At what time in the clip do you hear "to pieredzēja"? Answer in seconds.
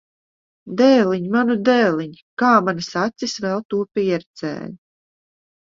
3.75-4.69